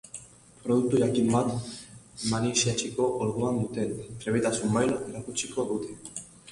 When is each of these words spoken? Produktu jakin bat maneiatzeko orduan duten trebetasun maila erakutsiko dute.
Produktu 0.61 0.95
jakin 1.03 1.27
bat 1.33 1.51
maneiatzeko 2.31 3.11
orduan 3.27 3.63
duten 3.63 3.95
trebetasun 4.27 4.77
maila 4.79 5.01
erakutsiko 5.13 5.73
dute. 5.73 6.23